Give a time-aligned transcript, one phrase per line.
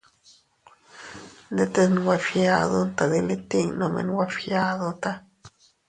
[1.53, 5.11] Ndetes nwe fgiadu, tadilitin nome nwe fgiaduta.